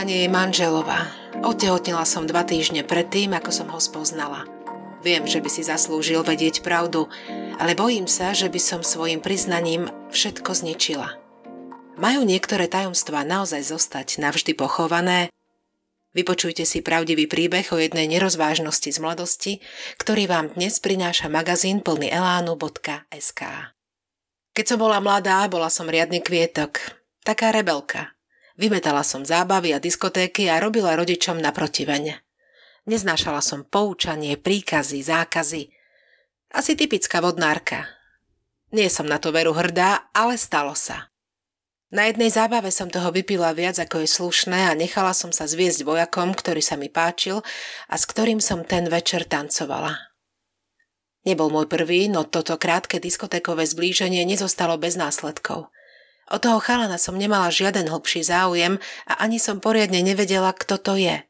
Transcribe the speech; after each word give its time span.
strane 0.00 0.24
je 0.24 0.32
manželova. 0.32 1.12
Otehotnila 1.44 2.08
som 2.08 2.24
dva 2.24 2.40
týždne 2.40 2.88
predtým, 2.88 3.36
ako 3.36 3.52
som 3.52 3.68
ho 3.68 3.76
spoznala. 3.76 4.48
Viem, 5.04 5.28
že 5.28 5.44
by 5.44 5.48
si 5.52 5.60
zaslúžil 5.60 6.24
vedieť 6.24 6.64
pravdu, 6.64 7.12
ale 7.60 7.76
bojím 7.76 8.08
sa, 8.08 8.32
že 8.32 8.48
by 8.48 8.56
som 8.56 8.80
svojim 8.80 9.20
priznaním 9.20 9.92
všetko 10.08 10.56
zničila. 10.56 11.20
Majú 12.00 12.24
niektoré 12.24 12.64
tajomstvá 12.64 13.28
naozaj 13.28 13.60
zostať 13.60 14.24
navždy 14.24 14.56
pochované? 14.56 15.28
Vypočujte 16.16 16.64
si 16.64 16.80
pravdivý 16.80 17.28
príbeh 17.28 17.68
o 17.68 17.76
jednej 17.76 18.08
nerozvážnosti 18.08 18.88
z 18.88 18.98
mladosti, 19.04 19.52
ktorý 20.00 20.32
vám 20.32 20.56
dnes 20.56 20.80
prináša 20.80 21.28
magazín 21.28 21.84
plný 21.84 22.08
elánu.sk. 22.08 23.40
Keď 24.56 24.64
som 24.64 24.80
bola 24.80 24.96
mladá, 25.04 25.44
bola 25.52 25.68
som 25.68 25.92
riadny 25.92 26.24
kvietok. 26.24 26.96
Taká 27.20 27.52
rebelka. 27.52 28.16
Vymetala 28.60 29.00
som 29.00 29.24
zábavy 29.24 29.72
a 29.72 29.80
diskotéky 29.80 30.52
a 30.52 30.60
robila 30.60 30.92
rodičom 30.92 31.40
na 31.40 31.48
protiveň. 31.48 32.20
Neznášala 32.84 33.40
som 33.40 33.64
poučanie, 33.64 34.36
príkazy, 34.36 35.00
zákazy. 35.00 35.72
Asi 36.52 36.76
typická 36.76 37.24
vodnárka. 37.24 37.88
Nie 38.68 38.92
som 38.92 39.08
na 39.08 39.16
to 39.16 39.32
veru 39.32 39.56
hrdá, 39.56 40.12
ale 40.12 40.36
stalo 40.36 40.76
sa. 40.76 41.08
Na 41.88 42.06
jednej 42.06 42.28
zábave 42.28 42.68
som 42.68 42.92
toho 42.92 43.08
vypila 43.08 43.56
viac 43.56 43.80
ako 43.80 44.04
je 44.04 44.08
slušné 44.12 44.68
a 44.68 44.76
nechala 44.76 45.16
som 45.16 45.32
sa 45.32 45.48
zviesť 45.48 45.80
vojakom, 45.80 46.36
ktorý 46.36 46.60
sa 46.60 46.76
mi 46.76 46.92
páčil 46.92 47.40
a 47.88 47.94
s 47.96 48.04
ktorým 48.04 48.44
som 48.44 48.60
ten 48.62 48.86
večer 48.92 49.24
tancovala. 49.24 49.96
Nebol 51.24 51.48
môj 51.48 51.64
prvý, 51.64 52.12
no 52.12 52.28
toto 52.28 52.60
krátke 52.60 53.00
diskotékové 53.00 53.64
zblíženie 53.64 54.20
nezostalo 54.28 54.76
bez 54.76 55.00
následkov. 55.00 55.72
O 56.30 56.38
toho 56.38 56.62
chalana 56.62 56.94
som 56.94 57.18
nemala 57.18 57.50
žiaden 57.50 57.90
hlbší 57.90 58.22
záujem 58.22 58.78
a 59.10 59.12
ani 59.18 59.42
som 59.42 59.58
poriadne 59.58 59.98
nevedela, 59.98 60.54
kto 60.54 60.78
to 60.78 60.94
je. 60.94 61.26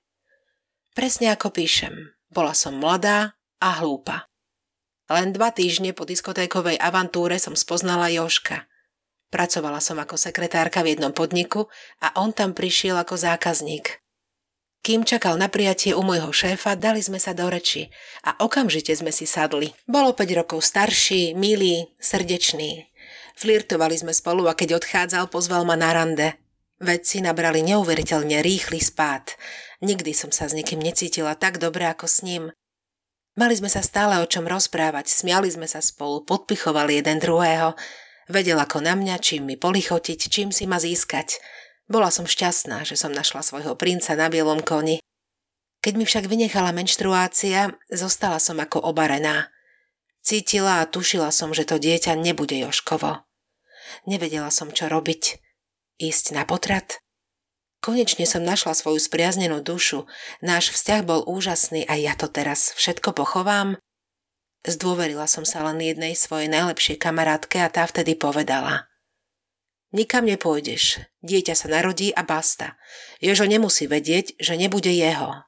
Presne 0.92 1.32
ako 1.32 1.56
píšem, 1.56 2.12
bola 2.28 2.52
som 2.52 2.76
mladá 2.76 3.32
a 3.64 3.80
hlúpa. 3.80 4.28
Len 5.08 5.32
dva 5.32 5.50
týždne 5.50 5.96
po 5.96 6.04
diskotékovej 6.04 6.76
avantúre 6.76 7.40
som 7.40 7.56
spoznala 7.56 8.12
Joška. 8.12 8.68
Pracovala 9.32 9.80
som 9.80 9.96
ako 9.96 10.20
sekretárka 10.20 10.84
v 10.84 10.94
jednom 10.94 11.16
podniku 11.16 11.72
a 12.04 12.12
on 12.20 12.36
tam 12.36 12.52
prišiel 12.52 13.00
ako 13.00 13.16
zákazník. 13.16 14.04
Kým 14.80 15.04
čakal 15.04 15.36
na 15.36 15.48
prijatie 15.52 15.92
u 15.92 16.00
môjho 16.00 16.32
šéfa, 16.32 16.76
dali 16.76 17.04
sme 17.04 17.20
sa 17.20 17.36
do 17.36 17.48
reči 17.48 17.92
a 18.24 18.36
okamžite 18.40 18.92
sme 18.96 19.12
si 19.12 19.28
sadli. 19.28 19.76
Bolo 19.84 20.16
5 20.16 20.40
rokov 20.40 20.64
starší, 20.64 21.36
milý, 21.36 21.88
srdečný. 22.00 22.89
Flirtovali 23.40 23.96
sme 23.96 24.12
spolu 24.12 24.52
a 24.52 24.52
keď 24.52 24.76
odchádzal, 24.76 25.32
pozval 25.32 25.64
ma 25.64 25.72
na 25.72 25.96
rande. 25.96 26.36
Vedci 26.76 27.24
nabrali 27.24 27.64
neuveriteľne 27.64 28.44
rýchly 28.44 28.84
spád. 28.84 29.32
Nikdy 29.80 30.12
som 30.12 30.28
sa 30.28 30.44
s 30.44 30.52
nikým 30.52 30.76
necítila 30.76 31.32
tak 31.32 31.56
dobre 31.56 31.88
ako 31.88 32.04
s 32.04 32.20
ním. 32.20 32.52
Mali 33.40 33.56
sme 33.56 33.72
sa 33.72 33.80
stále 33.80 34.20
o 34.20 34.28
čom 34.28 34.44
rozprávať, 34.44 35.08
smiali 35.08 35.48
sme 35.48 35.64
sa 35.64 35.80
spolu, 35.80 36.20
podpichovali 36.28 37.00
jeden 37.00 37.16
druhého. 37.16 37.72
Vedel 38.28 38.60
ako 38.60 38.84
na 38.84 38.92
mňa, 38.92 39.16
čím 39.24 39.48
mi 39.48 39.56
polichotiť, 39.56 40.20
čím 40.28 40.52
si 40.52 40.68
ma 40.68 40.76
získať. 40.76 41.40
Bola 41.88 42.12
som 42.12 42.28
šťastná, 42.28 42.84
že 42.84 43.00
som 43.00 43.08
našla 43.08 43.40
svojho 43.40 43.72
princa 43.72 44.12
na 44.20 44.28
bielom 44.28 44.60
koni. 44.60 45.00
Keď 45.80 45.96
mi 45.96 46.04
však 46.04 46.28
vynechala 46.28 46.76
menštruácia, 46.76 47.72
zostala 47.88 48.36
som 48.36 48.60
ako 48.60 48.84
obarená. 48.84 49.48
Cítila 50.20 50.84
a 50.84 50.88
tušila 50.92 51.32
som, 51.32 51.56
že 51.56 51.64
to 51.64 51.80
dieťa 51.80 52.20
nebude 52.20 52.52
Joškovo. 52.60 53.29
Nevedela 54.06 54.52
som, 54.52 54.72
čo 54.72 54.90
robiť. 54.90 55.40
Ísť 56.00 56.32
na 56.32 56.48
potrat? 56.48 57.00
Konečne 57.80 58.28
som 58.28 58.44
našla 58.44 58.76
svoju 58.76 59.00
spriaznenú 59.00 59.64
dušu. 59.64 60.04
Náš 60.44 60.72
vzťah 60.76 61.00
bol 61.00 61.24
úžasný 61.24 61.88
a 61.88 61.96
ja 61.96 62.12
to 62.12 62.28
teraz 62.28 62.76
všetko 62.76 63.16
pochovám? 63.16 63.80
Zdôverila 64.68 65.24
som 65.24 65.48
sa 65.48 65.64
len 65.64 65.80
jednej 65.80 66.12
svojej 66.12 66.52
najlepšej 66.52 67.00
kamarátke 67.00 67.56
a 67.64 67.72
tá 67.72 67.88
vtedy 67.88 68.12
povedala. 68.12 68.84
Nikam 69.96 70.28
nepôjdeš. 70.28 71.00
Dieťa 71.24 71.56
sa 71.56 71.72
narodí 71.72 72.12
a 72.12 72.20
basta. 72.20 72.76
Jožo 73.18 73.48
nemusí 73.48 73.88
vedieť, 73.88 74.36
že 74.36 74.60
nebude 74.60 74.92
jeho. 74.92 75.42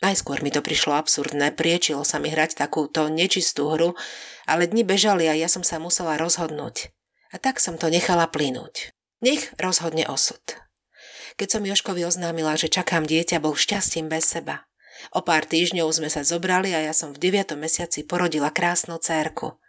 Najskôr 0.00 0.44
mi 0.44 0.52
to 0.52 0.60
prišlo 0.60 0.92
absurdné, 0.96 1.56
priečilo 1.56 2.04
sa 2.04 2.20
mi 2.20 2.28
hrať 2.28 2.56
takúto 2.58 3.08
nečistú 3.08 3.72
hru, 3.72 3.96
ale 4.44 4.68
dni 4.68 4.84
bežali 4.84 5.24
a 5.24 5.36
ja 5.36 5.48
som 5.48 5.64
sa 5.64 5.80
musela 5.80 6.20
rozhodnúť. 6.20 6.92
A 7.30 7.36
tak 7.42 7.58
som 7.58 7.74
to 7.80 7.90
nechala 7.90 8.30
plynúť. 8.30 8.94
Nech 9.24 9.50
rozhodne 9.56 10.06
osud. 10.06 10.40
Keď 11.36 11.48
som 11.48 11.68
Joškovi 11.68 12.04
oznámila, 12.06 12.56
že 12.56 12.72
čakám 12.72 13.04
dieťa, 13.04 13.42
bol 13.44 13.56
šťastím 13.56 14.08
bez 14.08 14.24
seba. 14.24 14.64
O 15.12 15.20
pár 15.20 15.44
týždňov 15.44 15.92
sme 15.92 16.08
sa 16.08 16.24
zobrali 16.24 16.72
a 16.72 16.80
ja 16.80 16.96
som 16.96 17.12
v 17.12 17.28
9. 17.28 17.52
mesiaci 17.60 18.08
porodila 18.08 18.48
krásnu 18.48 18.96
cérku. 18.96 19.60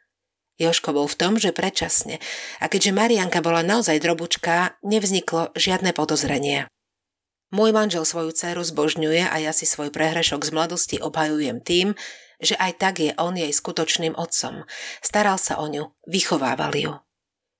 Joško 0.58 0.96
bol 0.96 1.06
v 1.06 1.20
tom, 1.20 1.34
že 1.38 1.54
predčasne 1.54 2.18
a 2.58 2.66
keďže 2.66 2.96
Marianka 2.96 3.46
bola 3.46 3.62
naozaj 3.62 4.02
drobučka, 4.02 4.80
nevzniklo 4.82 5.54
žiadne 5.54 5.94
podozrenie. 5.94 6.66
Môj 7.54 7.72
manžel 7.72 8.04
svoju 8.04 8.36
dceru 8.36 8.66
zbožňuje 8.66 9.24
a 9.24 9.36
ja 9.40 9.56
si 9.56 9.64
svoj 9.64 9.94
prehrešok 9.94 10.44
z 10.44 10.52
mladosti 10.52 10.98
obhajujem 11.00 11.64
tým, 11.64 11.88
že 12.44 12.58
aj 12.60 12.72
tak 12.82 12.96
je 13.00 13.16
on 13.16 13.38
jej 13.38 13.54
skutočným 13.54 14.18
otcom. 14.18 14.68
Staral 15.00 15.40
sa 15.40 15.62
o 15.62 15.66
ňu, 15.70 15.96
vychovával 16.10 16.74
ju. 16.76 16.94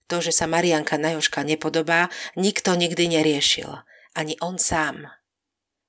To, 0.08 0.24
že 0.24 0.32
sa 0.32 0.48
Marianka 0.48 0.96
na 0.96 1.16
Joška 1.20 1.44
nepodobá, 1.44 2.08
nikto 2.40 2.76
nikdy 2.80 3.12
neriešil. 3.12 3.84
Ani 4.16 4.40
on 4.40 4.56
sám. 4.56 5.12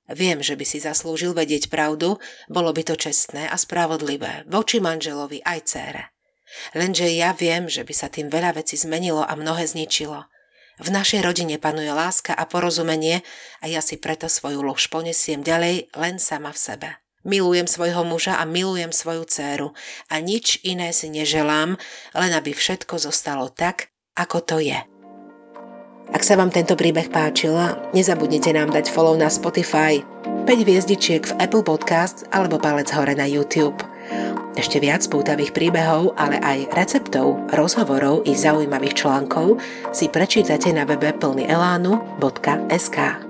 Viem, 0.09 0.41
že 0.41 0.57
by 0.57 0.65
si 0.65 0.81
zaslúžil 0.81 1.37
vedieť 1.37 1.69
pravdu, 1.69 2.17
bolo 2.49 2.73
by 2.73 2.81
to 2.81 2.97
čestné 2.97 3.45
a 3.45 3.55
spravodlivé 3.55 4.43
voči 4.49 4.81
manželovi 4.81 5.45
aj 5.45 5.59
cére. 5.69 6.03
Lenže 6.73 7.05
ja 7.13 7.31
viem, 7.37 7.69
že 7.69 7.85
by 7.85 7.93
sa 7.93 8.09
tým 8.09 8.27
veľa 8.27 8.57
vecí 8.57 8.73
zmenilo 8.73 9.21
a 9.21 9.37
mnohé 9.37 9.69
zničilo. 9.69 10.25
V 10.79 10.89
našej 10.89 11.21
rodine 11.21 11.61
panuje 11.61 11.91
láska 11.93 12.33
a 12.33 12.47
porozumenie 12.49 13.21
a 13.61 13.69
ja 13.69 13.83
si 13.85 14.01
preto 14.01 14.25
svoju 14.25 14.65
lož 14.65 14.89
ponesiem 14.89 15.45
ďalej 15.45 15.93
len 15.93 16.17
sama 16.17 16.55
v 16.55 16.59
sebe. 16.59 16.89
Milujem 17.27 17.67
svojho 17.67 18.07
muža 18.07 18.39
a 18.39 18.47
milujem 18.47 18.95
svoju 18.95 19.27
dceru 19.27 19.75
a 20.07 20.23
nič 20.23 20.63
iné 20.63 20.95
si 20.95 21.11
neželám, 21.11 21.75
len 22.15 22.31
aby 22.31 22.55
všetko 22.55 22.95
zostalo 22.95 23.51
tak, 23.51 23.91
ako 24.19 24.43
to 24.43 24.59
je. 24.59 24.75
Ak 26.09 26.25
sa 26.25 26.33
vám 26.35 26.49
tento 26.49 26.73
príbeh 26.73 27.13
páčil, 27.13 27.53
nezabudnite 27.93 28.49
nám 28.51 28.73
dať 28.73 28.89
follow 28.89 29.13
na 29.13 29.29
Spotify, 29.29 30.01
5 30.49 30.65
hviezdičiek 30.65 31.21
v 31.21 31.37
Apple 31.37 31.61
Podcast 31.61 32.25
alebo 32.33 32.57
palec 32.57 32.89
hore 32.89 33.13
na 33.13 33.29
YouTube. 33.29 33.77
Ešte 34.57 34.81
viac 34.81 35.05
pútavých 35.05 35.53
príbehov, 35.53 36.17
ale 36.17 36.41
aj 36.41 36.73
receptov, 36.73 37.37
rozhovorov 37.53 38.25
i 38.25 38.33
zaujímavých 38.33 38.97
článkov 38.97 39.61
si 39.93 40.09
prečítate 40.09 40.73
na 40.73 40.89
webe 40.89 41.13
plnyelánu.sk. 41.13 43.28